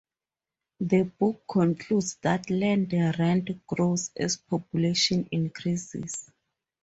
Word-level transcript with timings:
The 0.79 1.03
book 1.03 1.43
concludes 1.47 2.15
that 2.23 2.49
land 2.49 2.91
rent 3.19 3.67
grows 3.67 4.09
as 4.17 4.35
population 4.35 5.29
increases. 5.31 6.27